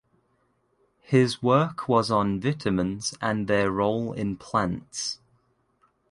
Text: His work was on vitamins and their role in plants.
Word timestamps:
His 1.03 1.43
work 1.43 1.87
was 1.87 2.09
on 2.09 2.41
vitamins 2.41 3.13
and 3.21 3.47
their 3.47 3.69
role 3.69 4.13
in 4.13 4.35
plants. 4.35 5.19